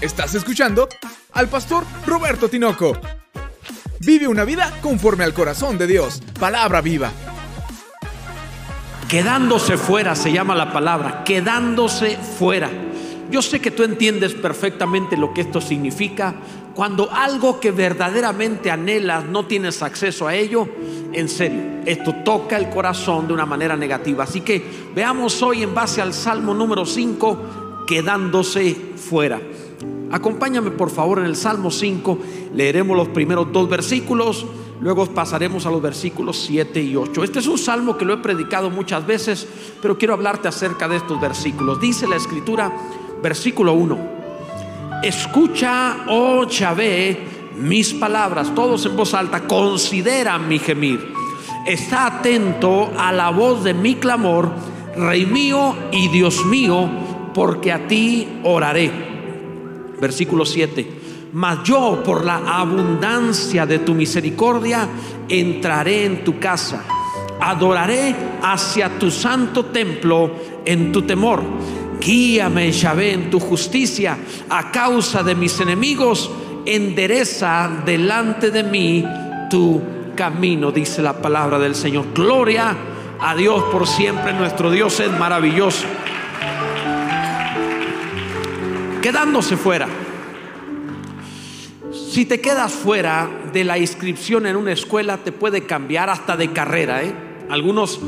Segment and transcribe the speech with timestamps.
[0.00, 0.88] Estás escuchando
[1.32, 2.96] al pastor Roberto Tinoco.
[4.00, 6.22] Vive una vida conforme al corazón de Dios.
[6.38, 7.12] Palabra viva.
[9.10, 12.70] Quedándose fuera se llama la palabra, quedándose fuera.
[13.30, 16.34] Yo sé que tú entiendes perfectamente lo que esto significa.
[16.74, 20.66] Cuando algo que verdaderamente anhelas no tienes acceso a ello,
[21.12, 24.24] en serio, esto toca el corazón de una manera negativa.
[24.24, 24.64] Así que
[24.94, 29.38] veamos hoy en base al Salmo número 5, quedándose fuera.
[30.12, 32.18] Acompáñame por favor en el Salmo 5,
[32.52, 34.44] leeremos los primeros dos versículos,
[34.80, 37.22] luego pasaremos a los versículos 7 y 8.
[37.22, 39.46] Este es un salmo que lo he predicado muchas veces,
[39.80, 41.80] pero quiero hablarte acerca de estos versículos.
[41.80, 42.72] Dice la escritura,
[43.22, 43.98] versículo 1,
[45.04, 47.16] escucha, oh Chave,
[47.56, 51.14] mis palabras, todos en voz alta, considera mi gemir,
[51.66, 54.50] está atento a la voz de mi clamor,
[54.96, 56.90] Rey mío y Dios mío,
[57.32, 59.09] porque a ti oraré.
[60.00, 60.86] Versículo 7.
[61.32, 64.88] Mas yo por la abundancia de tu misericordia
[65.28, 66.84] entraré en tu casa.
[67.40, 70.30] Adoraré hacia tu santo templo
[70.64, 71.42] en tu temor.
[72.00, 76.30] Guíame, Yahvé, en tu justicia a causa de mis enemigos.
[76.66, 79.04] Endereza delante de mí
[79.48, 79.80] tu
[80.16, 82.06] camino, dice la palabra del Señor.
[82.14, 82.76] Gloria
[83.20, 84.32] a Dios por siempre.
[84.32, 85.86] Nuestro Dios es maravilloso
[89.00, 89.88] quedándose fuera.
[91.92, 96.52] Si te quedas fuera de la inscripción en una escuela, te puede cambiar hasta de
[96.52, 97.02] carrera.
[97.02, 97.14] ¿eh?
[97.48, 98.00] Algunos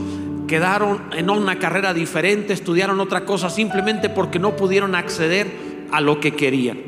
[0.47, 5.51] quedaron en una carrera diferente, estudiaron otra cosa simplemente porque no pudieron acceder
[5.91, 6.79] a lo que querían.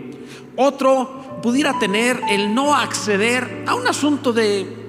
[0.56, 4.83] Otro pudiera tener el no acceder a un asunto de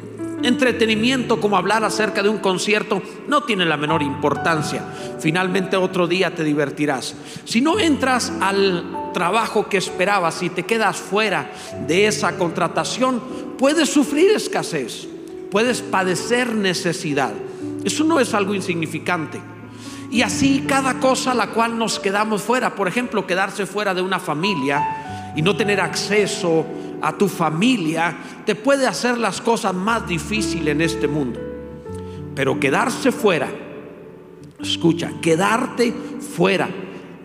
[0.45, 4.83] entretenimiento como hablar acerca de un concierto no tiene la menor importancia.
[5.19, 7.15] Finalmente otro día te divertirás.
[7.45, 11.51] Si no entras al trabajo que esperabas y te quedas fuera
[11.87, 13.21] de esa contratación,
[13.57, 15.07] puedes sufrir escasez,
[15.51, 17.33] puedes padecer necesidad.
[17.83, 19.39] Eso no es algo insignificante.
[20.11, 24.01] Y así cada cosa a la cual nos quedamos fuera, por ejemplo, quedarse fuera de
[24.01, 26.65] una familia y no tener acceso
[27.05, 28.17] a tu familia,
[28.47, 31.39] te puede hacer las cosas más difíciles en este mundo.
[32.33, 33.47] Pero quedarse fuera,
[34.59, 35.93] escucha, quedarte
[36.35, 36.67] fuera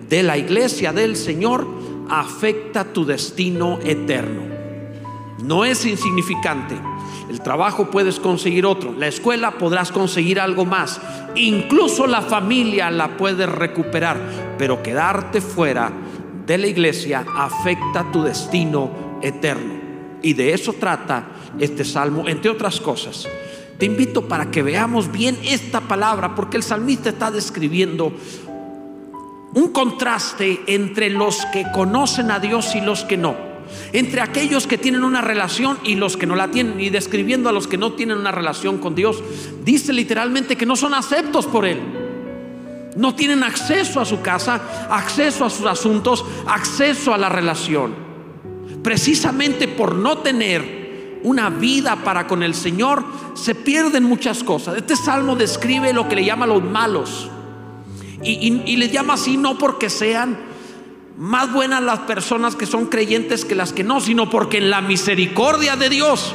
[0.06, 1.66] de la iglesia del Señor
[2.10, 4.42] afecta tu destino eterno.
[5.42, 6.78] No es insignificante.
[7.30, 11.00] El trabajo puedes conseguir otro, la escuela podrás conseguir algo más,
[11.36, 14.18] incluso la familia la puedes recuperar,
[14.58, 15.91] pero quedarte fuera
[16.44, 19.75] de la iglesia afecta tu destino eterno.
[20.22, 23.26] Y de eso trata este salmo, entre otras cosas.
[23.78, 28.12] Te invito para que veamos bien esta palabra, porque el salmista está describiendo
[29.54, 33.34] un contraste entre los que conocen a Dios y los que no.
[33.92, 36.80] Entre aquellos que tienen una relación y los que no la tienen.
[36.80, 39.22] Y describiendo a los que no tienen una relación con Dios,
[39.64, 41.80] dice literalmente que no son aceptos por Él.
[42.97, 44.60] No tienen acceso a su casa,
[44.91, 48.09] acceso a sus asuntos, acceso a la relación.
[48.82, 53.04] Precisamente por no tener una vida para con el Señor,
[53.34, 54.76] se pierden muchas cosas.
[54.76, 57.30] Este salmo describe lo que le llama los malos
[58.22, 60.38] y, les llama así no porque sean
[61.16, 64.80] más buenas las personas que son creyentes que las que no, sino porque en la
[64.80, 66.34] misericordia de Dios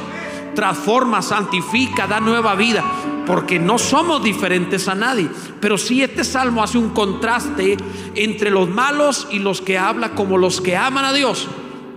[0.54, 2.82] transforma, santifica, da nueva vida,
[3.26, 5.28] porque no somos diferentes a nadie.
[5.60, 7.76] Pero si este salmo hace un contraste
[8.14, 11.48] entre los malos y los que habla como los que aman a Dios.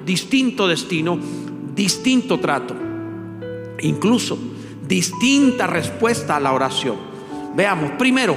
[0.09, 1.19] Distinto destino,
[1.75, 2.73] distinto trato,
[3.81, 4.39] incluso
[4.87, 6.95] distinta respuesta a la oración.
[7.55, 8.35] Veamos, primero,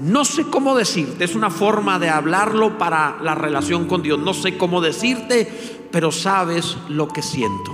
[0.00, 4.20] no sé cómo decirte, es una forma de hablarlo para la relación con Dios.
[4.20, 7.72] No sé cómo decirte, pero sabes lo que siento.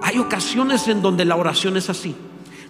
[0.00, 2.14] Hay ocasiones en donde la oración es así.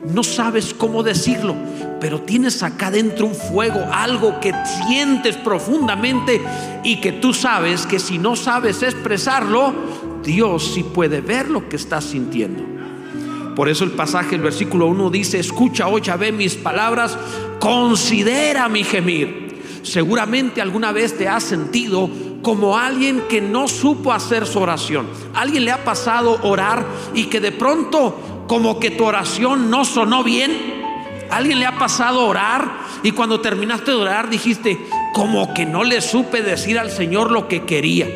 [0.04, 1.54] No sabes cómo decirlo,
[2.00, 4.54] pero tienes acá dentro un fuego, algo que
[4.86, 6.40] sientes profundamente
[6.82, 9.74] y que tú sabes que si no sabes expresarlo,
[10.24, 12.62] Dios sí puede ver lo que estás sintiendo.
[13.54, 17.18] Por eso el pasaje, el versículo 1 dice, escucha, oye, ve mis palabras,
[17.58, 19.50] considera mi gemir.
[19.82, 22.08] Seguramente alguna vez te has sentido
[22.42, 25.06] como alguien que no supo hacer su oración.
[25.34, 30.24] Alguien le ha pasado orar y que de pronto como que tu oración no sonó
[30.24, 30.82] bien.
[31.30, 32.68] Alguien le ha pasado orar
[33.04, 34.76] y cuando terminaste de orar dijiste,
[35.14, 38.08] como que no le supe decir al Señor lo que quería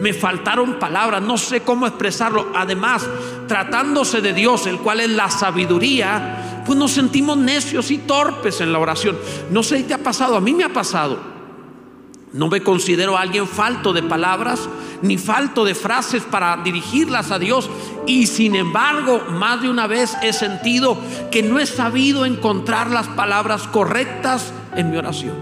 [0.00, 2.48] me faltaron palabras, no sé cómo expresarlo.
[2.54, 3.08] Además,
[3.48, 8.70] tratándose de Dios, el cual es la sabiduría, pues nos sentimos necios y torpes en
[8.70, 9.16] la oración.
[9.50, 11.18] No sé si te ha pasado, a mí me ha pasado.
[12.34, 14.68] No me considero alguien falto de palabras
[15.02, 17.70] ni falto de frases para dirigirlas a Dios.
[18.06, 20.98] Y sin embargo, más de una vez he sentido
[21.30, 25.34] que no he sabido encontrar las palabras correctas en mi oración.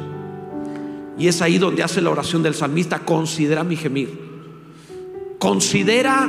[1.19, 4.33] Y es ahí donde hace la oración del salmista, considera mi gemir.
[5.39, 6.29] Considera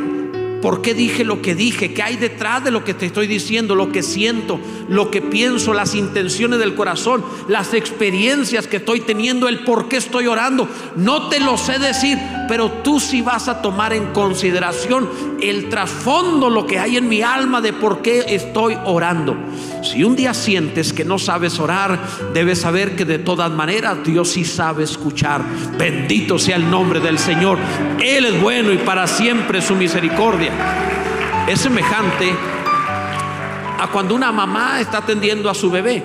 [0.63, 3.75] por qué dije lo que dije, qué hay detrás de lo que te estoy diciendo,
[3.75, 9.49] lo que siento, lo que pienso, las intenciones del corazón, las experiencias que estoy teniendo,
[9.49, 10.69] el por qué estoy orando.
[10.95, 12.17] No te lo sé decir,
[12.47, 15.09] pero tú sí vas a tomar en consideración
[15.41, 19.35] el trasfondo, lo que hay en mi alma de por qué estoy orando.
[19.81, 21.99] Si un día sientes que no sabes orar,
[22.33, 25.43] debes saber que de todas maneras Dios sí sabe escuchar.
[25.77, 27.57] Bendito sea el nombre del Señor.
[28.01, 30.52] Él es bueno y para siempre su misericordia.
[31.47, 32.33] Es semejante
[33.79, 36.03] a cuando una mamá está atendiendo a su bebé.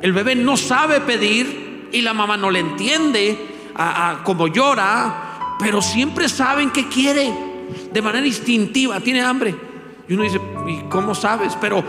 [0.00, 3.36] El bebé no sabe pedir y la mamá no le entiende
[3.74, 7.32] a, como llora, pero siempre saben que quiere
[7.92, 9.00] de manera instintiva.
[9.00, 9.54] Tiene hambre.
[10.08, 11.56] Y uno dice, ¿y cómo sabes?
[11.60, 11.82] Pero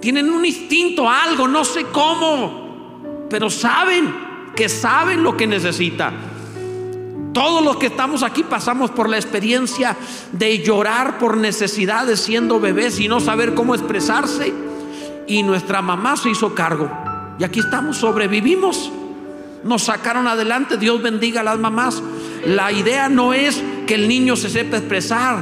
[0.00, 4.14] tienen un instinto, algo, no sé cómo, pero saben
[4.56, 6.12] que saben lo que necesita.
[7.40, 9.96] Todos los que estamos aquí pasamos por la experiencia
[10.30, 14.52] de llorar por necesidades siendo bebés y no saber cómo expresarse.
[15.26, 16.90] Y nuestra mamá se hizo cargo.
[17.38, 18.92] Y aquí estamos, sobrevivimos.
[19.64, 20.76] Nos sacaron adelante.
[20.76, 22.02] Dios bendiga a las mamás.
[22.44, 25.38] La idea no es que el niño se sepa expresar,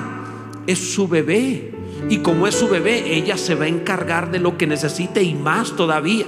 [0.69, 1.75] es su bebé.
[2.09, 5.35] Y como es su bebé, ella se va a encargar de lo que necesite y
[5.35, 6.27] más todavía,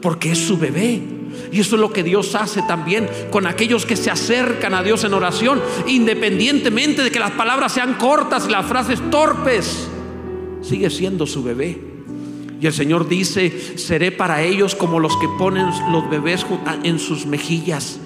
[0.00, 1.19] porque es su bebé.
[1.52, 5.04] Y eso es lo que Dios hace también con aquellos que se acercan a Dios
[5.04, 9.88] en oración, independientemente de que las palabras sean cortas y las frases torpes.
[10.62, 11.78] Sigue siendo su bebé.
[12.60, 16.44] Y el Señor dice, seré para ellos como los que ponen los bebés
[16.82, 17.98] en sus mejillas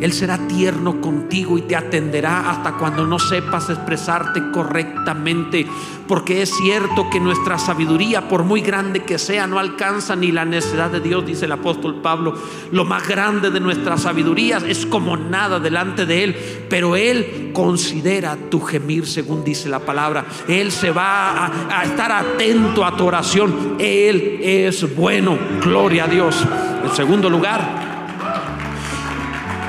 [0.00, 5.66] él será tierno contigo y te atenderá hasta cuando no sepas expresarte correctamente.
[6.06, 10.44] Porque es cierto que nuestra sabiduría, por muy grande que sea, no alcanza ni la
[10.44, 12.34] necesidad de Dios, dice el apóstol Pablo.
[12.70, 16.36] Lo más grande de nuestra sabiduría es como nada delante de Él.
[16.70, 20.24] Pero Él considera tu gemir, según dice la palabra.
[20.46, 23.76] Él se va a, a estar atento a tu oración.
[23.78, 25.36] Él es bueno.
[25.60, 26.36] Gloria a Dios.
[26.84, 27.87] En segundo lugar,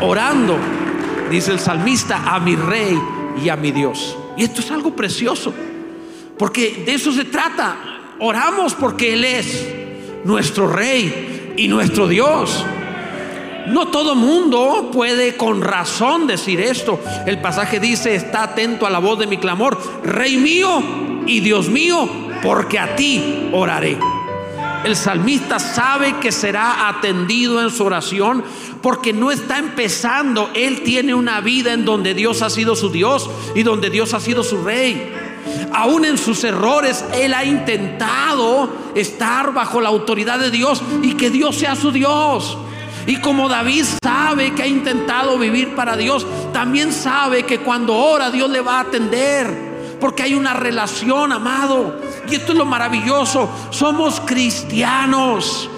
[0.02, 0.58] orando,
[1.30, 3.00] dice el salmista, a mi rey
[3.44, 4.18] y a mi Dios.
[4.38, 5.54] Y esto es algo precioso,
[6.38, 7.76] porque de eso se trata.
[8.20, 9.68] Oramos porque Él es
[10.24, 12.66] nuestro rey y nuestro Dios.
[13.68, 17.00] No todo mundo puede con razón decir esto.
[17.26, 20.82] El pasaje dice, está atento a la voz de mi clamor, Rey mío
[21.28, 22.10] y Dios mío,
[22.42, 23.98] porque a ti oraré.
[24.84, 28.44] El salmista sabe que será atendido en su oración
[28.82, 30.50] porque no está empezando.
[30.54, 34.22] Él tiene una vida en donde Dios ha sido su Dios y donde Dios ha
[34.22, 35.14] sido su rey.
[35.74, 41.30] Aún en sus errores, Él ha intentado estar bajo la autoridad de Dios y que
[41.30, 42.58] Dios sea su Dios.
[43.06, 48.32] Y como David sabe que ha intentado vivir para Dios, también sabe que cuando ora
[48.32, 49.70] Dios le va a atender.
[50.00, 52.00] Porque hay una relación, amado.
[52.32, 53.50] Y esto es lo maravilloso.
[53.72, 55.70] Somos cristianos.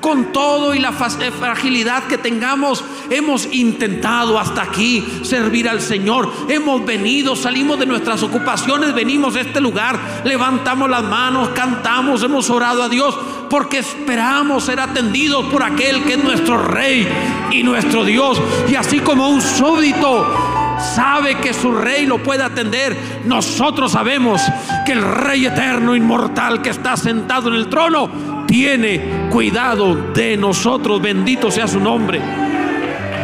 [0.00, 6.28] Con todo y la eh, fragilidad que tengamos, hemos intentado hasta aquí servir al Señor.
[6.48, 12.50] Hemos venido, salimos de nuestras ocupaciones, venimos a este lugar, levantamos las manos, cantamos, hemos
[12.50, 13.16] orado a Dios
[13.48, 17.06] porque esperamos ser atendidos por aquel que es nuestro Rey
[17.52, 18.40] y nuestro Dios.
[18.68, 24.42] Y así como un súbdito sabe que su rey lo puede atender, nosotros sabemos
[24.84, 31.00] que el rey eterno, inmortal, que está sentado en el trono, tiene cuidado de nosotros.
[31.00, 32.20] Bendito sea su nombre.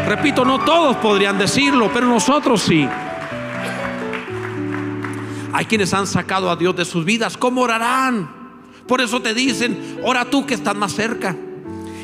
[0.07, 2.89] Repito, no todos podrían decirlo, pero nosotros sí.
[5.53, 7.37] Hay quienes han sacado a Dios de sus vidas.
[7.37, 8.29] ¿Cómo orarán?
[8.87, 11.37] Por eso te dicen, ora tú que estás más cerca.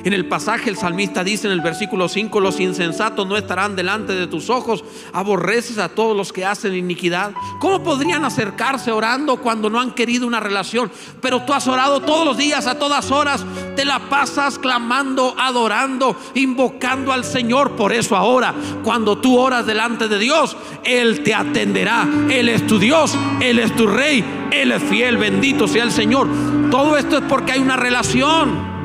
[0.05, 4.15] En el pasaje el salmista dice en el versículo 5, los insensatos no estarán delante
[4.15, 7.33] de tus ojos, aborreces a todos los que hacen iniquidad.
[7.61, 10.91] ¿Cómo podrían acercarse orando cuando no han querido una relación?
[11.21, 13.45] Pero tú has orado todos los días, a todas horas,
[13.77, 17.73] te la pasas clamando, adorando, invocando al Señor.
[17.73, 22.07] Por eso ahora, cuando tú oras delante de Dios, Él te atenderá.
[22.31, 26.29] Él es tu Dios, Él es tu Rey, Él es fiel, bendito sea el Señor.
[26.71, 28.78] Todo esto es porque hay una relación.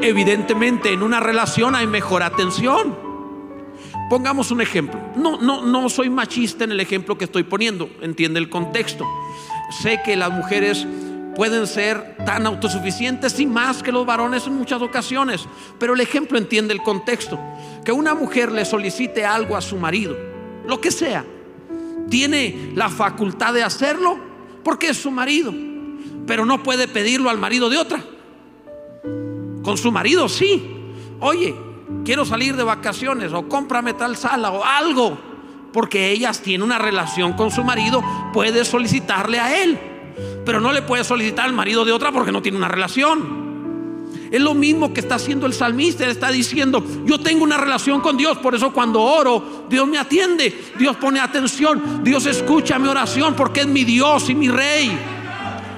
[0.00, 2.96] Evidentemente en una relación hay mejor atención.
[4.08, 5.00] Pongamos un ejemplo.
[5.16, 7.90] No, no, no soy machista en el ejemplo que estoy poniendo.
[8.00, 9.06] Entiende el contexto.
[9.82, 10.86] Sé que las mujeres
[11.34, 15.46] pueden ser tan autosuficientes y más que los varones en muchas ocasiones.
[15.78, 17.38] Pero el ejemplo entiende el contexto.
[17.84, 20.14] que una mujer le solicite algo a su marido,
[20.66, 21.24] lo que sea,
[22.10, 24.18] tiene la facultad de hacerlo
[24.62, 25.54] porque es su marido,
[26.26, 28.04] pero no puede pedirlo al marido de otra.
[29.68, 30.66] Con su marido sí.
[31.20, 31.54] Oye,
[32.02, 35.18] quiero salir de vacaciones o cómprame tal sala o algo.
[35.74, 39.78] Porque ellas tienen una relación con su marido, puede solicitarle a él.
[40.46, 44.08] Pero no le puede solicitar al marido de otra porque no tiene una relación.
[44.30, 46.04] Es lo mismo que está haciendo el salmista.
[46.04, 48.38] Él está diciendo, yo tengo una relación con Dios.
[48.38, 50.72] Por eso cuando oro, Dios me atiende.
[50.78, 52.00] Dios pone atención.
[52.02, 54.98] Dios escucha mi oración porque es mi Dios y mi rey.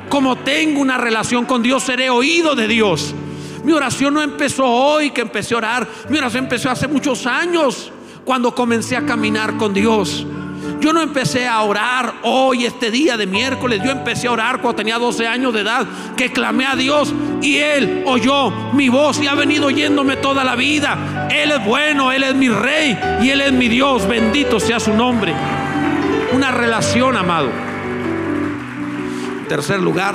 [0.08, 3.16] Como tengo una relación con Dios, seré oído de Dios.
[3.64, 5.88] Mi oración no empezó hoy que empecé a orar.
[6.08, 7.92] Mi oración empezó hace muchos años
[8.24, 10.26] cuando comencé a caminar con Dios.
[10.80, 13.82] Yo no empecé a orar hoy, este día de miércoles.
[13.84, 15.86] Yo empecé a orar cuando tenía 12 años de edad,
[16.16, 17.12] que clamé a Dios
[17.42, 21.28] y Él oyó mi voz y ha venido oyéndome toda la vida.
[21.30, 24.08] Él es bueno, Él es mi rey y Él es mi Dios.
[24.08, 25.34] Bendito sea su nombre.
[26.32, 27.50] Una relación, amado.
[29.40, 30.14] En tercer lugar,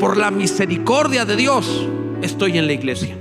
[0.00, 1.86] por la misericordia de Dios,
[2.22, 3.16] estoy en la iglesia.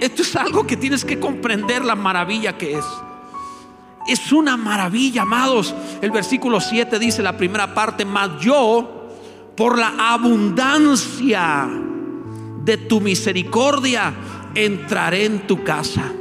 [0.00, 2.84] Esto es algo que tienes que comprender la maravilla que es.
[4.06, 5.74] Es una maravilla, amados.
[6.00, 9.08] El versículo 7 dice la primera parte, mas yo,
[9.56, 11.68] por la abundancia
[12.62, 14.14] de tu misericordia,
[14.54, 16.12] entraré en tu casa.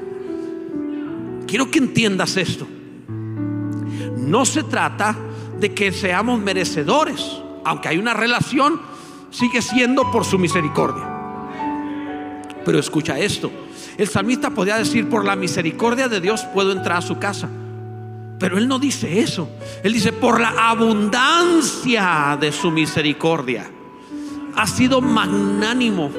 [1.45, 2.67] Quiero que entiendas esto.
[4.17, 5.15] No se trata
[5.59, 7.23] de que seamos merecedores,
[7.63, 8.81] aunque hay una relación,
[9.29, 11.14] sigue siendo por su misericordia.
[12.65, 13.51] Pero escucha esto,
[13.97, 17.47] el salmista podía decir, por la misericordia de Dios puedo entrar a su casa.
[18.39, 19.47] Pero él no dice eso.
[19.83, 23.69] Él dice, por la abundancia de su misericordia.
[24.55, 26.11] Ha sido magnánimo,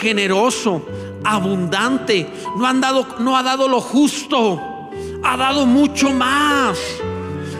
[0.00, 0.84] generoso,
[1.22, 2.28] abundante.
[2.56, 4.60] No, han dado, no ha dado lo justo.
[5.22, 6.78] Ha dado mucho más.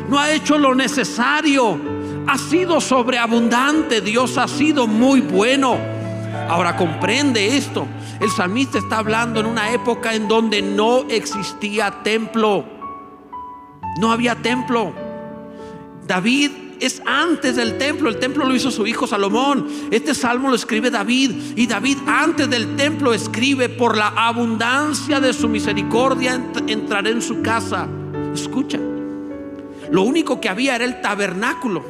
[0.09, 1.79] No ha hecho lo necesario.
[2.27, 4.01] Ha sido sobreabundante.
[4.01, 6.02] Dios ha sido muy bueno.
[6.53, 7.87] Ahora comprende esto.
[8.21, 12.67] El salmista está hablando en una época en donde no existía templo.
[13.99, 14.93] No había templo.
[16.07, 18.11] David es antes del templo.
[18.11, 19.67] El templo lo hizo su hijo Salomón.
[19.91, 21.55] Este salmo lo escribe David.
[21.57, 27.41] Y David antes del templo escribe, por la abundancia de su misericordia entraré en su
[27.41, 27.89] casa.
[28.35, 28.79] Escucha.
[29.91, 31.83] Lo único que había era el tabernáculo.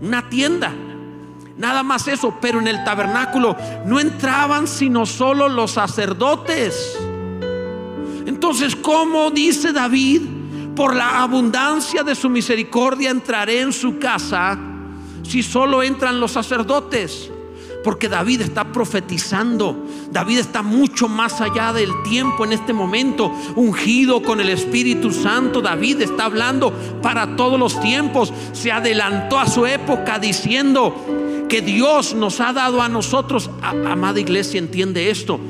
[0.00, 0.72] Una tienda.
[1.60, 2.34] Nada más eso.
[2.40, 6.98] Pero en el tabernáculo no entraban sino solo los sacerdotes.
[8.26, 10.40] Entonces, ¿cómo dice David?
[10.80, 14.58] por la abundancia de su misericordia entraré en su casa
[15.22, 17.30] si solo entran los sacerdotes.
[17.84, 19.86] Porque David está profetizando.
[20.10, 25.60] David está mucho más allá del tiempo en este momento, ungido con el Espíritu Santo.
[25.60, 28.32] David está hablando para todos los tiempos.
[28.52, 30.94] Se adelantó a su época diciendo
[31.48, 35.40] que Dios nos ha dado a nosotros, amada iglesia, entiende esto.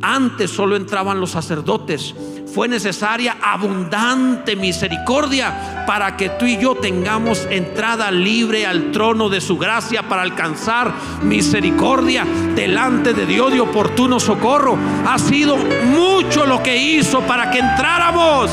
[0.00, 2.14] Antes solo entraban los sacerdotes
[2.52, 9.40] fue necesaria abundante misericordia para que tú y yo tengamos entrada libre al trono de
[9.40, 14.76] su gracia para alcanzar misericordia delante de Dios de oportuno socorro.
[15.06, 18.50] Ha sido mucho lo que hizo para que entráramos.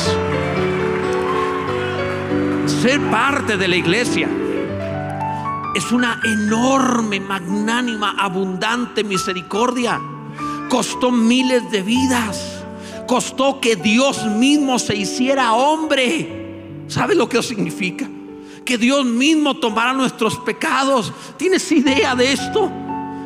[2.67, 4.29] Ser parte de la iglesia
[5.73, 9.99] es una enorme, magnánima, abundante misericordia.
[10.69, 12.55] Costó miles de vidas
[13.05, 16.83] costó que Dios mismo se hiciera hombre.
[16.87, 18.07] ¿Sabe lo que significa?
[18.63, 21.13] Que Dios mismo tomara nuestros pecados.
[21.37, 22.71] ¿Tienes idea de esto?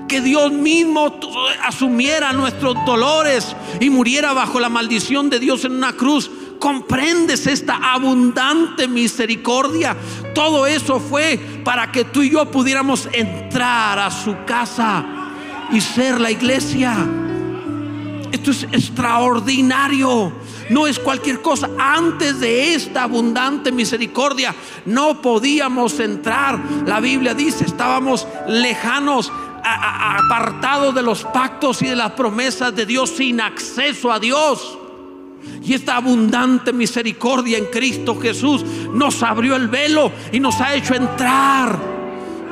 [0.08, 1.19] Que Dios mismo
[1.63, 6.29] asumiera nuestros dolores y muriera bajo la maldición de Dios en una cruz.
[6.60, 9.96] ¿Comprendes esta abundante misericordia?
[10.34, 15.05] Todo eso fue para que tú y yo pudiéramos entrar a su casa
[15.72, 17.28] y ser la iglesia.
[18.31, 20.31] Esto es extraordinario.
[20.69, 21.69] No es cualquier cosa.
[21.77, 24.53] Antes de esta abundante misericordia
[24.86, 26.59] no podíamos entrar.
[26.86, 29.31] La Biblia dice, estábamos lejanos,
[29.63, 34.77] apartados de los pactos y de las promesas de Dios, sin acceso a Dios.
[35.63, 40.95] Y esta abundante misericordia en Cristo Jesús nos abrió el velo y nos ha hecho
[40.95, 41.77] entrar.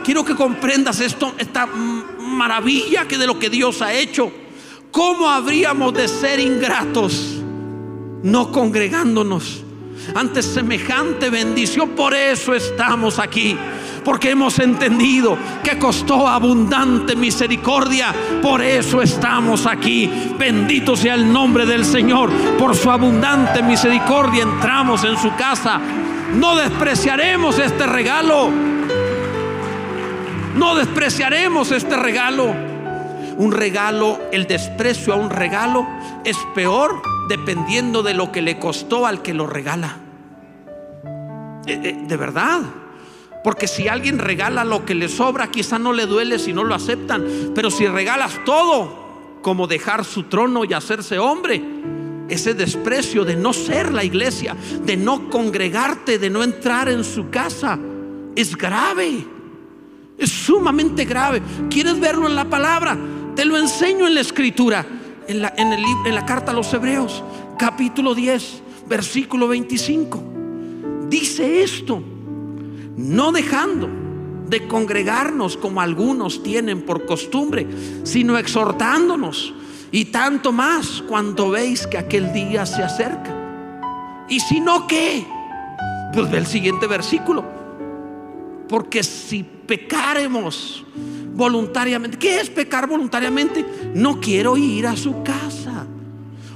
[0.04, 4.32] Quiero que comprendas esto, esta maravilla que de lo que Dios ha hecho.
[4.92, 7.42] ¿Cómo habríamos de ser ingratos
[8.24, 9.64] no congregándonos
[10.16, 11.90] ante semejante bendición?
[11.90, 13.58] Por eso estamos aquí.
[14.08, 18.16] porque hemos entendido que costó abundante misericordia.
[18.42, 20.10] Por eso estamos aquí.
[20.40, 22.32] Bendito sea el nombre del Señor.
[22.58, 25.82] Por su abundante misericordia entramos en su casa.
[26.34, 28.50] No despreciaremos este regalo.
[30.56, 32.77] No despreciaremos este regalo.
[33.38, 35.88] Un regalo, el desprecio a un regalo
[36.26, 39.98] es peor dependiendo de lo que le costó al que lo regala.
[41.68, 42.62] Eh, eh, de verdad.
[43.44, 46.74] Porque si alguien regala lo que le sobra, quizá no le duele si no lo
[46.74, 47.26] aceptan.
[47.54, 51.62] Pero si regalas todo, como dejar su trono y hacerse hombre,
[52.30, 57.30] ese desprecio de no ser la iglesia, de no congregarte, de no entrar en su
[57.30, 57.78] casa,
[58.36, 59.26] es grave.
[60.18, 61.42] Es sumamente grave.
[61.70, 62.98] ¿Quieres verlo en la palabra?
[63.38, 64.84] Te lo enseño en la escritura,
[65.28, 67.24] en la, carta a los Hebreos,
[67.60, 70.24] capítulo 10, versículo 25.
[71.08, 72.02] Dice esto,
[72.98, 73.90] no dejando
[74.48, 77.68] de congregarnos como algunos tienen por costumbre,
[78.02, 79.54] sino exhortándonos
[79.92, 84.26] y tanto más cuando veis que aquel día se acerca.
[84.28, 85.28] Y si no, ¿qué?
[86.12, 87.46] Pues ve el siguiente versículo.
[88.68, 90.84] Porque si pecaremos
[91.38, 93.64] voluntariamente, ¿qué es pecar voluntariamente?
[93.94, 95.86] No quiero ir a su casa.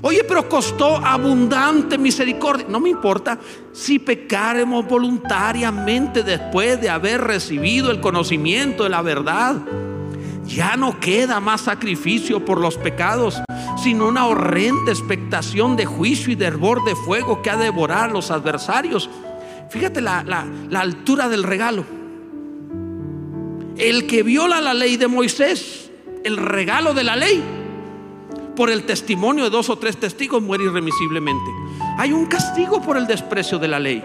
[0.02, 2.66] Oye, pero costó abundante misericordia.
[2.68, 3.38] No me importa
[3.72, 9.58] si pecaremos voluntariamente después de haber recibido el conocimiento de la verdad.
[10.48, 13.42] Ya no queda más sacrificio por los pecados,
[13.82, 18.10] sino una horrenda expectación de juicio y de hervor de fuego que ha de devorar
[18.10, 19.08] a los adversarios.
[19.70, 22.01] Fíjate la, la altura del regalo
[23.82, 25.90] el que viola la ley de Moisés,
[26.24, 27.44] el regalo de la ley,
[28.56, 31.50] por el testimonio de dos o tres testigos muere irremisiblemente.
[31.98, 34.04] Hay un castigo por el desprecio de la ley.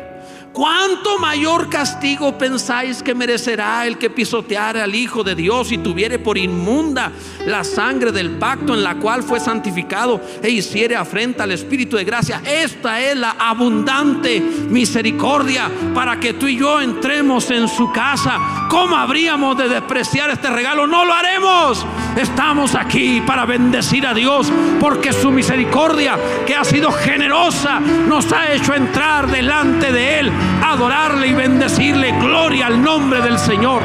[0.57, 6.19] ¿Cuánto mayor castigo pensáis que merecerá el que pisoteare al Hijo de Dios y tuviere
[6.19, 7.13] por inmunda
[7.45, 12.05] la sangre del pacto en la cual fue santificado e hiciere afrenta al Espíritu de
[12.05, 12.41] gracia?
[12.43, 18.67] Esta es la abundante misericordia para que tú y yo entremos en su casa.
[18.71, 20.87] ¿Cómo habríamos de despreciar este regalo?
[20.87, 21.85] No lo haremos.
[22.17, 28.55] Estamos aquí para bendecir a Dios porque su misericordia, que ha sido generosa, nos ha
[28.55, 32.13] hecho entrar delante de Él adorarle y bendecirle.
[32.21, 33.83] Gloria al nombre del Señor.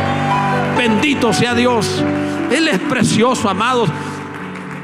[0.77, 2.03] Bendito sea Dios.
[2.51, 3.89] Él es precioso, amados.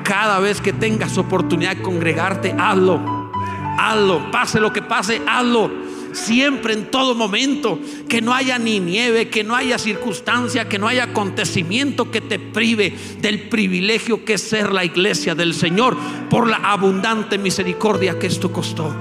[0.03, 3.31] Cada vez que tengas oportunidad de congregarte, hazlo.
[3.77, 4.31] Hazlo.
[4.31, 5.87] Pase lo que pase, hazlo
[6.17, 10.87] siempre, en todo momento, que no haya ni nieve, que no haya circunstancia, que no
[10.87, 15.95] haya acontecimiento que te prive del privilegio que es ser la iglesia del Señor
[16.29, 18.93] por la abundante misericordia que esto costó.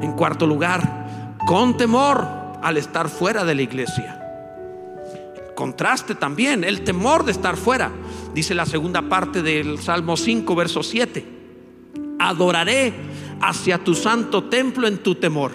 [0.00, 1.07] En cuarto lugar,
[1.48, 2.28] con temor
[2.62, 4.22] al estar fuera de la iglesia.
[5.56, 7.90] Contraste también, el temor de estar fuera.
[8.34, 11.24] Dice la segunda parte del Salmo 5, verso 7.
[12.18, 12.92] Adoraré
[13.40, 15.52] hacia tu santo templo en tu temor.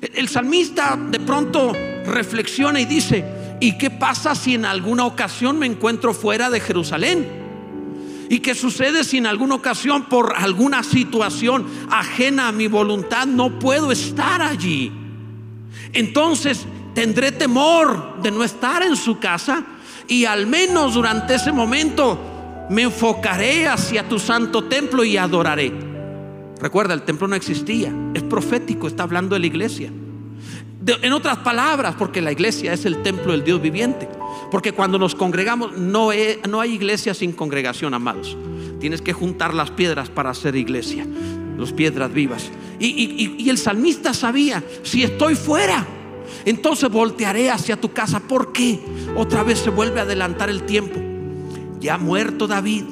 [0.00, 3.24] El salmista de pronto reflexiona y dice,
[3.60, 7.37] ¿y qué pasa si en alguna ocasión me encuentro fuera de Jerusalén?
[8.28, 13.58] ¿Y qué sucede si en alguna ocasión por alguna situación ajena a mi voluntad no
[13.58, 14.92] puedo estar allí?
[15.92, 19.64] Entonces tendré temor de no estar en su casa
[20.06, 25.72] y al menos durante ese momento me enfocaré hacia tu santo templo y adoraré.
[26.60, 29.90] Recuerda, el templo no existía, es profético, está hablando de la iglesia.
[30.86, 34.08] en otras palabras, porque la iglesia es el templo del Dios viviente.
[34.50, 36.10] Porque cuando nos congregamos, no,
[36.48, 38.36] no hay iglesia sin congregación, amados.
[38.80, 41.06] Tienes que juntar las piedras para hacer iglesia,
[41.58, 42.50] las piedras vivas.
[42.78, 45.86] Y, y el salmista sabía, si estoy fuera,
[46.44, 48.20] entonces voltearé hacia tu casa.
[48.20, 48.78] ¿Por qué?
[49.16, 51.00] Otra vez se vuelve a adelantar el tiempo.
[51.80, 52.84] Ya muerto David,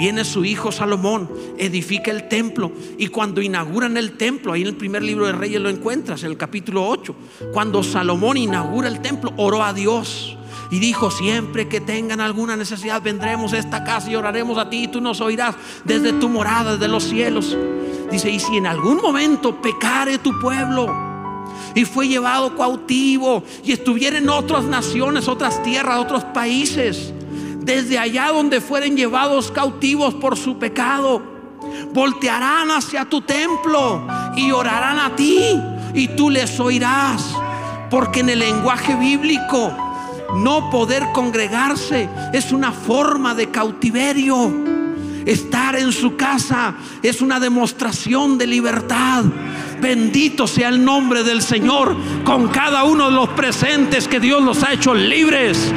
[0.00, 4.74] viene su hijo Salomón, edifica el templo y cuando inauguran el templo, ahí en el
[4.74, 7.14] primer libro de Reyes lo encuentras, en el capítulo 8,
[7.52, 10.38] cuando Salomón inaugura el templo, oró a Dios
[10.70, 14.84] y dijo, siempre que tengan alguna necesidad, vendremos a esta casa y oraremos a ti
[14.84, 17.54] y tú nos oirás desde tu morada, desde los cielos.
[18.10, 20.88] Dice, y si en algún momento pecare tu pueblo
[21.74, 27.12] y fue llevado cautivo y estuviera en otras naciones, otras tierras, otros países,
[27.60, 31.22] desde allá donde fueren llevados cautivos por su pecado,
[31.92, 35.60] voltearán hacia tu templo y orarán a ti
[35.94, 37.34] y tú les oirás.
[37.90, 39.72] Porque en el lenguaje bíblico
[40.36, 44.70] no poder congregarse es una forma de cautiverio.
[45.26, 49.24] Estar en su casa es una demostración de libertad.
[49.80, 51.94] Bendito sea el nombre del Señor
[52.24, 55.72] con cada uno de los presentes que Dios los ha hecho libres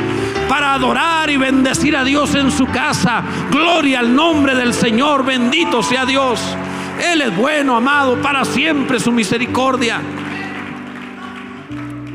[0.54, 3.24] para adorar y bendecir a Dios en su casa.
[3.50, 6.40] Gloria al nombre del Señor, bendito sea Dios.
[7.04, 10.00] Él es bueno, amado, para siempre su misericordia.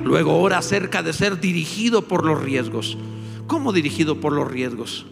[0.04, 2.96] Luego ora acerca de ser dirigido por los riesgos.
[3.48, 5.04] ¿Cómo dirigido por los riesgos?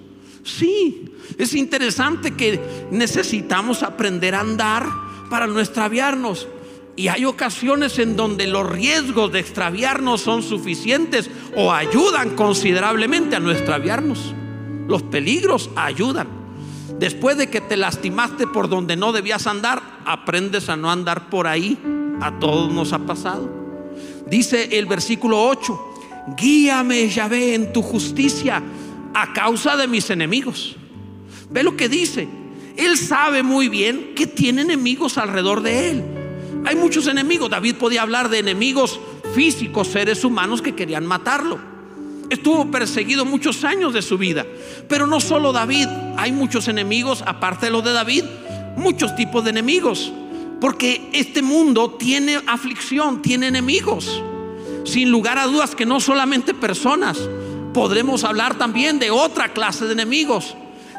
[0.45, 2.61] Sí, es interesante que
[2.93, 4.87] necesitamos aprender a andar
[5.29, 6.47] para no extraviarnos.
[6.97, 13.41] Y hay ocasiones en donde los riesgos de extraviarnos son suficientes o ayudan considerablemente a
[13.41, 14.35] no extraviarnos.
[14.89, 16.27] Los peligros ayudan.
[16.99, 21.47] Después de que te lastimaste por donde no debías andar, aprendes a no andar por
[21.47, 21.79] ahí.
[22.23, 23.51] A todos nos ha pasado.
[24.27, 28.63] Dice el versículo 8, guíame Yahvé en tu justicia
[29.13, 30.77] a causa de mis enemigos.
[31.51, 32.27] Ve lo que dice.
[32.79, 36.16] Él sabe muy bien que tiene enemigos alrededor de él.
[36.67, 37.49] Hay muchos enemigos.
[37.49, 38.99] David podía hablar de enemigos
[39.37, 41.61] físicos, seres humanos que querían matarlo.
[42.29, 44.45] Estuvo perseguido muchos años de su vida.
[44.89, 48.25] Pero no solo David, hay muchos enemigos, aparte de los de David,
[48.77, 50.13] muchos tipos de enemigos.
[50.61, 54.21] Porque este mundo tiene aflicción, tiene enemigos.
[54.85, 57.17] Sin lugar a dudas que no solamente personas,
[57.75, 60.57] podremos hablar también de otra clase de enemigos.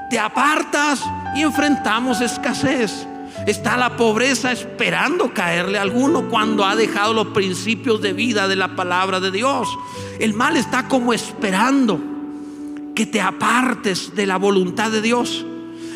[0.10, 1.04] Te apartas
[1.36, 3.06] y enfrentamos escasez.
[3.46, 8.56] Está la pobreza esperando caerle a alguno cuando ha dejado los principios de vida de
[8.56, 9.68] la palabra de Dios.
[10.20, 12.00] El mal está como esperando
[12.96, 15.46] que te apartes de la voluntad de Dios.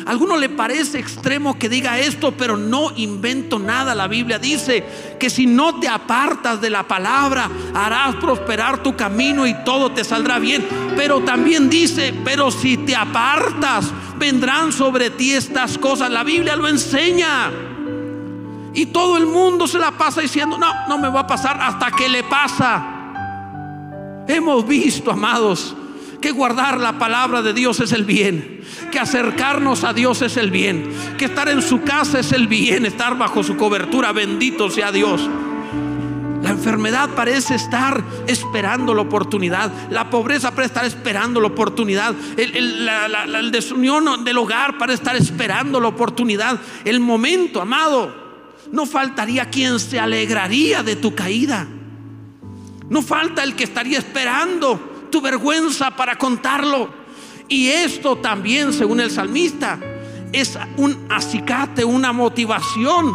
[0.06, 3.94] Alguno le parece extremo que diga esto, pero no invento nada.
[3.94, 4.84] La Biblia dice
[5.18, 10.04] que si no te apartas de la palabra, harás prosperar tu camino y todo te
[10.04, 10.66] saldrá bien.
[10.96, 16.10] Pero también dice, pero si te apartas, vendrán sobre ti estas cosas.
[16.10, 17.50] La Biblia lo enseña.
[18.74, 21.90] Y todo el mundo se la pasa diciendo, no, no me va a pasar hasta
[21.90, 22.82] que le pasa.
[24.26, 25.76] Hemos visto, amados,
[26.22, 30.50] que guardar la palabra de Dios es el bien, que acercarnos a Dios es el
[30.50, 34.90] bien, que estar en su casa es el bien, estar bajo su cobertura, bendito sea
[34.90, 35.28] Dios.
[36.42, 39.70] La enfermedad parece estar esperando la oportunidad.
[39.90, 42.14] La pobreza parece estar esperando la oportunidad.
[42.36, 46.58] El, desunión del hogar parece estar esperando la oportunidad.
[46.84, 48.12] El momento, amado,
[48.72, 51.68] no faltaría quien se alegraría de tu caída.
[52.88, 56.90] No falta el que estaría esperando tu vergüenza para contarlo.
[57.46, 59.78] Y esto también, según el salmista,
[60.32, 63.14] es un acicate, una motivación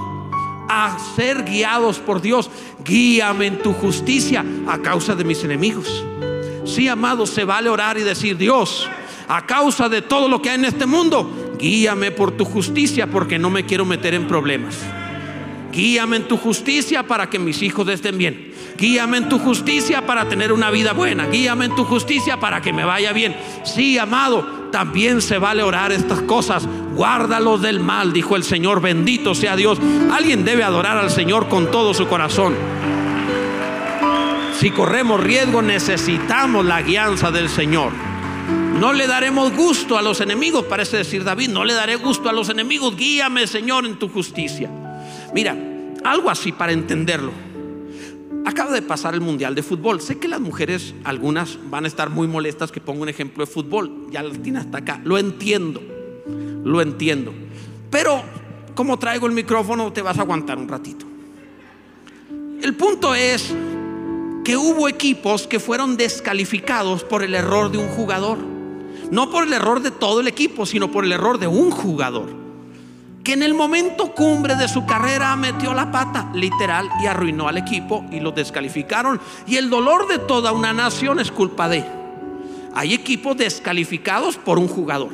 [0.69, 2.49] a ser guiados por Dios.
[2.85, 6.05] Guíame en tu justicia a causa de mis enemigos.
[6.63, 8.87] Sí, amados, se vale orar y decir, Dios,
[9.27, 13.39] a causa de todo lo que hay en este mundo, guíame por tu justicia porque
[13.39, 14.77] no me quiero meter en problemas.
[15.77, 18.51] Guíame en tu justicia para que mis hijos estén bien.
[18.79, 21.27] Guíame en tu justicia para tener una vida buena.
[21.27, 23.37] Guíame en tu justicia para que me vaya bien.
[23.63, 26.67] Sí, amado, también se vale orar estas cosas.
[26.95, 28.81] Guárdalos del mal, dijo el Señor.
[28.81, 29.77] Bendito sea Dios.
[30.11, 32.55] Alguien debe adorar al Señor con todo su corazón.
[34.59, 37.91] Si corremos riesgo, necesitamos la guianza del Señor.
[38.79, 41.49] No le daremos gusto a los enemigos, parece decir David.
[41.49, 42.97] No le daré gusto a los enemigos.
[42.97, 44.71] Guíame, Señor, en tu justicia.
[45.33, 45.55] Mira,
[46.03, 47.31] algo así para entenderlo.
[48.45, 49.99] Acaba de pasar el Mundial de Fútbol.
[49.99, 53.51] Sé que las mujeres, algunas van a estar muy molestas que ponga un ejemplo de
[53.51, 54.07] fútbol.
[54.09, 55.01] Ya la tiene hasta acá.
[55.03, 55.81] Lo entiendo.
[56.63, 57.33] Lo entiendo.
[57.91, 58.23] Pero
[58.73, 61.05] como traigo el micrófono, te vas a aguantar un ratito.
[62.61, 63.53] El punto es
[64.45, 68.37] que hubo equipos que fueron descalificados por el error de un jugador.
[69.11, 72.46] No por el error de todo el equipo, sino por el error de un jugador
[73.27, 77.57] que en el momento cumbre de su carrera metió la pata, literal, y arruinó al
[77.57, 79.19] equipo y lo descalificaron.
[79.45, 81.83] Y el dolor de toda una nación es culpa de.
[82.73, 85.09] Hay equipos descalificados por un jugador.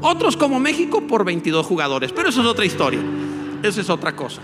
[0.00, 2.10] Otros como México por 22 jugadores.
[2.12, 3.02] Pero eso es otra historia.
[3.62, 4.40] Esa es otra cosa.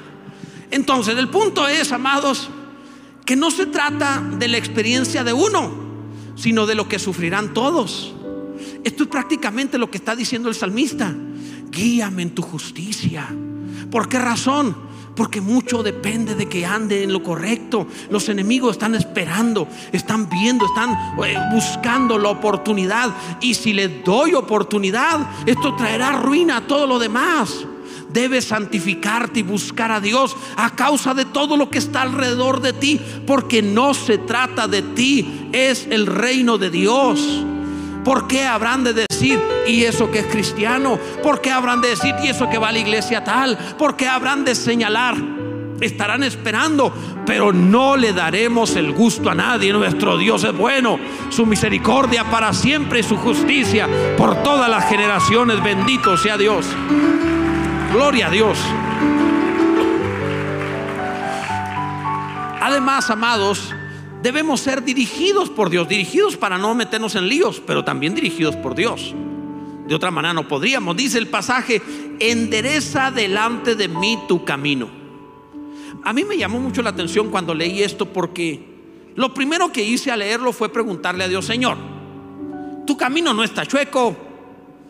[0.70, 2.50] Entonces, el punto es, amados,
[3.24, 5.72] que no se trata de la experiencia de uno,
[6.36, 8.12] sino de lo que sufrirán todos.
[8.84, 11.14] Esto es prácticamente lo que está diciendo el salmista
[11.70, 13.28] guíame en tu justicia.
[13.90, 14.88] ¿Por qué razón?
[15.18, 17.88] Porque mucho depende de que ande en lo correcto.
[18.08, 20.92] Los enemigos están esperando, están viendo, están
[21.24, 23.10] eh, buscando la oportunidad.
[23.40, 27.66] Y si le doy oportunidad, esto traerá ruina a todo lo demás.
[28.12, 32.72] Debes santificarte y buscar a Dios a causa de todo lo que está alrededor de
[32.72, 33.00] ti.
[33.26, 37.44] Porque no se trata de ti, es el reino de Dios.
[38.04, 40.98] ¿Por qué habrán de decir, y eso que es cristiano?
[41.22, 43.56] ¿Por qué habrán de decir, y eso que va a la iglesia tal?
[43.78, 45.16] ¿Por qué habrán de señalar?
[45.80, 46.92] estarán esperando,
[47.26, 49.72] pero no le daremos el gusto a nadie.
[49.72, 50.98] Nuestro Dios es bueno,
[51.30, 55.62] su misericordia para siempre y su justicia por todas las generaciones.
[55.62, 56.66] Bendito sea Dios.
[57.92, 58.58] Gloria a Dios.
[62.60, 63.74] Además, amados,
[64.22, 68.74] debemos ser dirigidos por Dios, dirigidos para no meternos en líos, pero también dirigidos por
[68.74, 69.14] Dios.
[69.86, 70.96] De otra manera no podríamos.
[70.96, 71.80] Dice el pasaje,
[72.20, 74.88] endereza delante de mí tu camino.
[76.04, 78.78] A mí me llamó mucho la atención cuando leí esto porque
[79.14, 81.76] lo primero que hice al leerlo fue preguntarle a Dios, Señor,
[82.86, 84.16] tu camino no está chueco,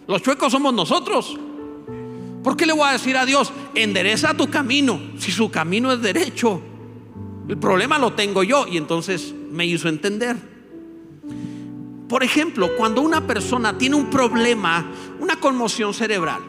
[0.07, 1.38] los chuecos somos nosotros.
[2.43, 6.01] ¿Por qué le voy a decir a Dios, endereza tu camino si su camino es
[6.01, 6.62] derecho?
[7.49, 10.37] El problema lo tengo yo y entonces me hizo entender.
[12.07, 16.43] Por ejemplo, cuando una persona tiene un problema, una conmoción cerebral,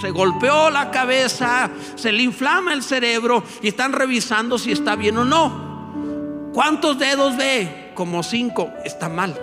[0.00, 5.18] se golpeó la cabeza, se le inflama el cerebro y están revisando si está bien
[5.18, 6.50] o no.
[6.52, 7.92] ¿Cuántos dedos ve?
[7.94, 8.72] Como cinco.
[8.82, 9.38] Está mal.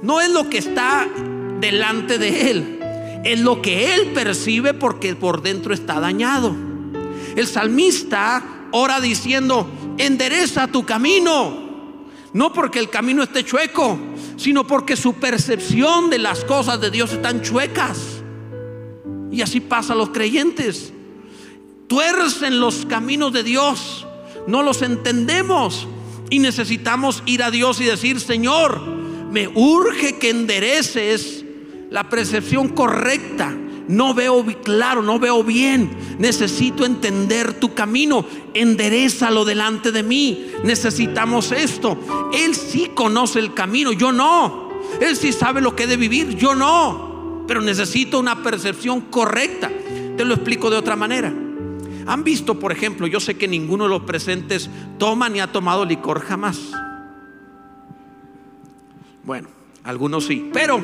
[0.00, 1.08] No es lo que está
[1.60, 2.80] delante de él,
[3.24, 6.54] es lo que él percibe porque por dentro está dañado.
[7.36, 11.70] El salmista ora diciendo, endereza tu camino.
[12.32, 13.98] No porque el camino esté chueco,
[14.36, 18.22] sino porque su percepción de las cosas de Dios están chuecas.
[19.30, 20.92] Y así pasa a los creyentes.
[21.88, 24.06] Tuercen los caminos de Dios,
[24.46, 25.86] no los entendemos
[26.30, 28.80] y necesitamos ir a Dios y decir, Señor,
[29.30, 31.44] me urge que endereces
[31.90, 33.54] la percepción correcta
[33.88, 35.90] no veo claro, no veo bien.
[36.18, 38.24] Necesito entender tu camino.
[38.54, 40.46] Enderezalo delante de mí.
[40.64, 41.98] Necesitamos esto.
[42.32, 44.70] Él sí conoce el camino, yo no.
[45.00, 47.44] Él sí sabe lo que he de vivir, yo no.
[47.46, 49.70] Pero necesito una percepción correcta.
[50.16, 51.32] Te lo explico de otra manera.
[52.06, 54.68] Han visto, por ejemplo, yo sé que ninguno de los presentes
[54.98, 56.58] toma ni ha tomado licor jamás.
[59.24, 59.48] Bueno,
[59.84, 60.82] algunos sí, pero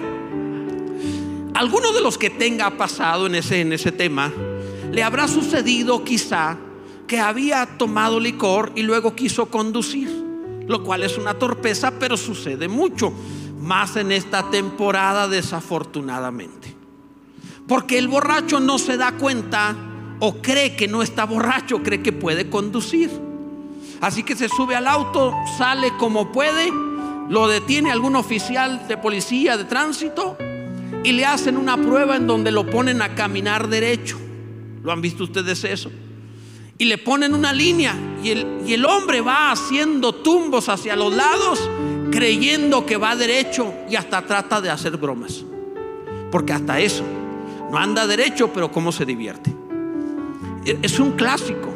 [1.58, 4.32] alguno de los que tenga pasado en ese, en ese tema,
[4.92, 6.56] le habrá sucedido quizá
[7.08, 10.08] que había tomado licor y luego quiso conducir,
[10.68, 13.12] lo cual es una torpeza, pero sucede mucho,
[13.60, 16.76] más en esta temporada desafortunadamente.
[17.66, 19.74] Porque el borracho no se da cuenta
[20.20, 23.10] o cree que no está borracho, cree que puede conducir.
[24.00, 26.70] Así que se sube al auto, sale como puede,
[27.28, 30.38] lo detiene algún oficial de policía de tránsito
[31.04, 34.18] y le hacen una prueba en donde lo ponen a caminar derecho.
[34.82, 35.90] ¿Lo han visto ustedes eso?
[36.76, 41.68] Y le ponen una línea y el, hombre va haciendo tumbos hacia los lados
[42.10, 45.44] creyendo que va derecho y hasta trata de hacer bromas.
[46.30, 47.04] Porque hasta eso,
[47.70, 49.54] no anda derecho, pero cómo se divierte.
[50.64, 51.74] E, es un clásico.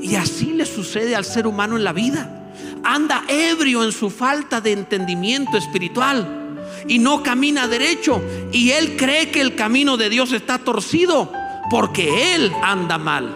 [0.00, 2.50] Y así le sucede al ser humano en la vida.
[2.82, 6.41] Anda ebrio en su falta de entendimiento espiritual
[6.88, 8.22] y no camina derecho.
[8.52, 11.30] Y él cree que el camino de Dios está torcido
[11.70, 13.34] porque él anda mal.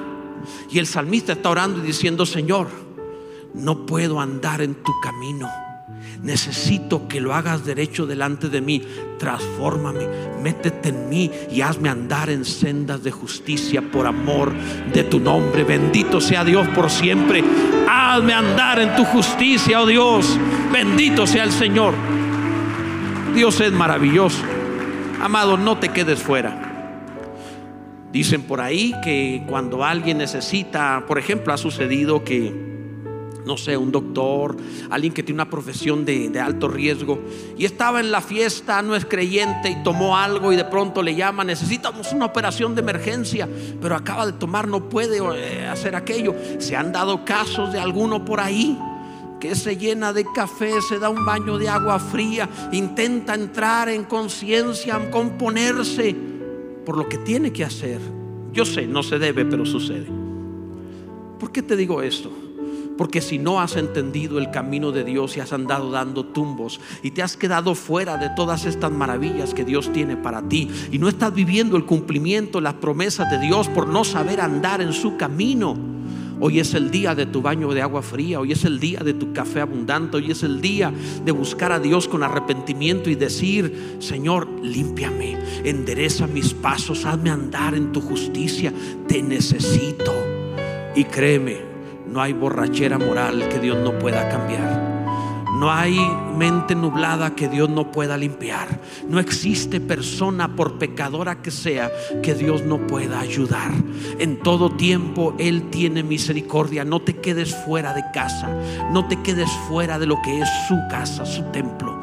[0.70, 2.68] Y el salmista está orando y diciendo, Señor,
[3.54, 5.50] no puedo andar en tu camino.
[6.22, 8.82] Necesito que lo hagas derecho delante de mí.
[9.18, 10.06] Transfórmame,
[10.42, 14.52] métete en mí y hazme andar en sendas de justicia por amor
[14.92, 15.64] de tu nombre.
[15.64, 17.44] Bendito sea Dios por siempre.
[17.88, 20.38] Hazme andar en tu justicia, oh Dios.
[20.72, 21.94] Bendito sea el Señor.
[23.36, 24.38] Dios es maravilloso.
[25.20, 26.58] Amado, no te quedes fuera.
[28.10, 32.50] Dicen por ahí que cuando alguien necesita, por ejemplo, ha sucedido que,
[33.44, 34.56] no sé, un doctor,
[34.88, 37.20] alguien que tiene una profesión de, de, alto riesgo
[37.58, 41.14] y estaba en la fiesta, no es creyente y tomó algo y de pronto le
[41.14, 43.46] llama, necesitamos una operación de emergencia,
[43.82, 46.34] pero acaba de tomar, no puede eh, hacer aquello.
[46.56, 48.78] Se han dado casos de alguno por ahí
[49.40, 54.04] que se llena de café, se da un baño de agua fría, intenta entrar en
[54.04, 56.16] conciencia, componerse
[56.84, 58.00] por lo que tiene que hacer.
[58.52, 60.06] Yo sé, no se debe, pero sucede.
[61.38, 62.30] ¿Por qué te digo esto?
[62.96, 67.10] Porque si no has entendido el camino de Dios y has andado dando tumbos y
[67.10, 71.08] te has quedado fuera de todas estas maravillas que Dios tiene para ti y no
[71.08, 75.76] estás viviendo el cumplimiento, las promesas de Dios por no saber andar en su camino,
[76.38, 79.14] Hoy es el día de tu baño de agua fría, hoy es el día de
[79.14, 80.92] tu café abundante, hoy es el día
[81.24, 87.74] de buscar a Dios con arrepentimiento y decir, Señor, límpiame, endereza mis pasos, hazme andar
[87.74, 88.72] en tu justicia,
[89.08, 90.12] te necesito.
[90.94, 91.56] Y créeme,
[92.06, 94.85] no hay borrachera moral que Dios no pueda cambiar.
[95.54, 95.98] No hay
[96.36, 98.80] mente nublada que Dios no pueda limpiar.
[99.08, 101.90] No existe persona, por pecadora que sea,
[102.22, 103.70] que Dios no pueda ayudar.
[104.18, 106.84] En todo tiempo Él tiene misericordia.
[106.84, 108.50] No te quedes fuera de casa.
[108.92, 111.96] No te quedes fuera de lo que es su casa, su templo.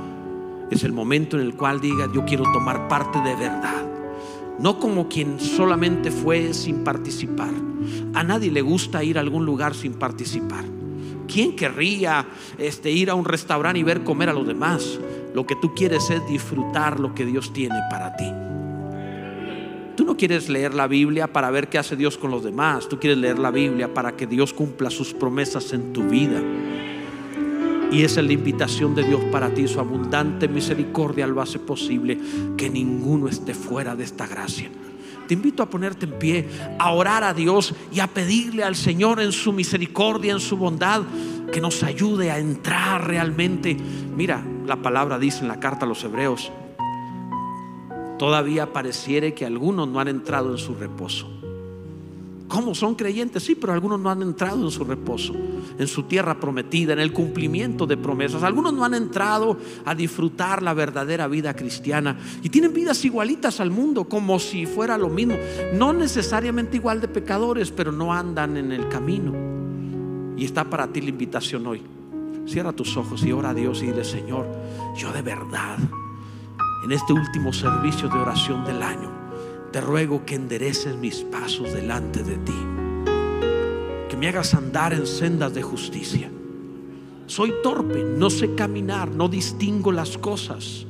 [0.71, 3.85] Es el momento en el cual diga, yo quiero tomar parte de verdad.
[4.57, 7.51] No como quien solamente fue sin participar.
[8.13, 10.63] A nadie le gusta ir a algún lugar sin participar.
[11.33, 12.27] ¿Quién querría
[12.59, 14.99] este, ir a un restaurante y ver comer a los demás?
[15.33, 18.31] Lo que tú quieres es disfrutar lo que Dios tiene para ti.
[19.95, 22.87] Tú no quieres leer la Biblia para ver qué hace Dios con los demás.
[22.87, 26.39] Tú quieres leer la Biblia para que Dios cumpla sus promesas en tu vida.
[27.91, 29.67] Y esa es la invitación de Dios para ti.
[29.67, 32.15] Su abundante misericordia lo hace posible
[32.57, 34.69] que ninguno esté fuera de esta gracia.
[35.33, 36.47] Invito a ponerte en pie,
[36.79, 41.01] a orar a Dios y a pedirle al Señor en su misericordia, en su bondad,
[41.51, 43.75] que nos ayude a entrar realmente.
[43.75, 46.51] Mira, la palabra dice en la carta a los hebreos,
[48.17, 51.42] todavía pareciere que algunos no han entrado en su reposo.
[52.53, 53.41] ¿Cómo son creyentes?
[53.41, 55.33] Sí, pero algunos no han entrado en su reposo,
[55.79, 58.43] en su tierra prometida, en el cumplimiento de promesas.
[58.43, 63.71] Algunos no han entrado a disfrutar la verdadera vida cristiana y tienen vidas igualitas al
[63.71, 65.35] mundo, como si fuera lo mismo.
[65.73, 69.33] No necesariamente igual de pecadores, pero no andan en el camino.
[70.37, 71.81] Y está para ti la invitación hoy.
[72.45, 74.45] Cierra tus ojos y ora a Dios y dile, Señor,
[74.95, 75.79] yo de verdad,
[76.85, 79.22] en este último servicio de oración del año,
[79.73, 82.53] te ruego que endereces mis pasos delante de ti,
[84.07, 86.29] que me hagas andar en sendas de justicia.
[87.25, 90.85] Soy torpe, no sé caminar, no distingo las cosas.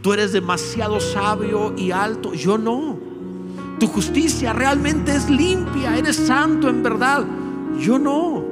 [0.00, 2.96] Tú eres demasiado sabio y alto, yo no.
[3.80, 7.26] Tu justicia realmente es limpia, eres santo en verdad,
[7.80, 8.44] yo no.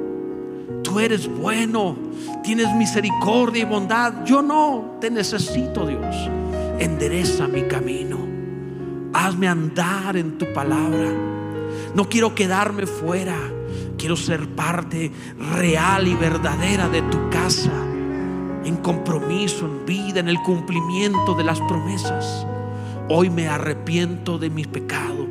[0.83, 1.95] Tú eres bueno,
[2.43, 4.97] tienes misericordia y bondad, yo no.
[4.99, 6.29] Te necesito, Dios.
[6.79, 8.32] Endereza mi camino.
[9.13, 11.13] Hazme andar en tu palabra.
[11.93, 13.37] No quiero quedarme fuera.
[13.97, 15.11] Quiero ser parte
[15.55, 17.71] real y verdadera de tu casa.
[18.65, 22.47] En compromiso, en vida, en el cumplimiento de las promesas.
[23.07, 25.27] Hoy me arrepiento de mi pecado.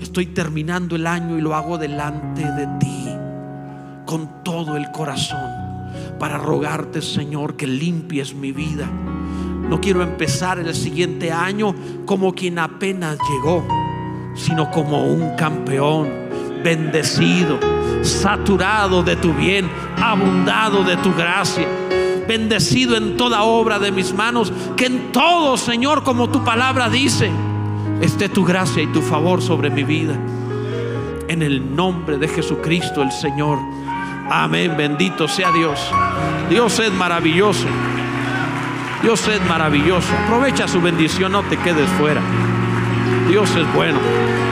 [0.00, 3.08] Estoy terminando el año y lo hago delante de ti.
[4.06, 5.50] Con todo el corazón.
[6.20, 8.88] Para rogarte, Señor, que limpies mi vida
[9.68, 11.74] no quiero empezar el siguiente año
[12.06, 13.66] como quien apenas llegó,
[14.34, 16.08] sino como un campeón,
[16.62, 17.58] bendecido,
[18.02, 19.68] saturado de tu bien,
[20.02, 21.66] abundado de tu gracia,
[22.28, 27.30] bendecido en toda obra de mis manos, que en todo, Señor, como tu palabra dice,
[28.00, 30.14] esté tu gracia y tu favor sobre mi vida.
[31.28, 33.58] En el nombre de Jesucristo el Señor.
[34.30, 35.80] Amén, bendito sea Dios.
[36.50, 37.66] Dios es maravilloso.
[39.04, 40.08] Dios es maravilloso.
[40.24, 42.22] Aprovecha su bendición, no te quedes fuera.
[43.28, 43.98] Dios es bueno.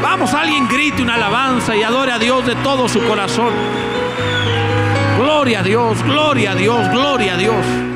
[0.02, 3.48] Vamos, alguien grite una alabanza y adore a Dios de todo su corazón.
[5.18, 7.91] Gloria a Dios, gloria a Dios, gloria a Dios.